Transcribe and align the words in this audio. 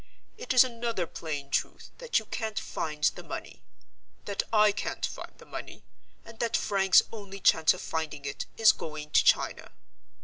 It 0.35 0.51
is 0.51 0.63
another 0.63 1.05
plain 1.05 1.51
truth 1.51 1.91
that 1.99 2.17
you 2.17 2.25
can't 2.25 2.59
find 2.59 3.03
the 3.03 3.21
money; 3.21 3.61
that 4.25 4.41
I 4.51 4.71
can't 4.71 5.05
find 5.05 5.31
the 5.37 5.45
money; 5.45 5.83
and 6.25 6.39
that 6.39 6.57
Frank's 6.57 7.03
only 7.11 7.39
chance 7.39 7.75
of 7.75 7.81
finding 7.83 8.25
it, 8.25 8.47
is 8.57 8.71
going 8.71 9.11
to 9.11 9.23
China. 9.23 9.71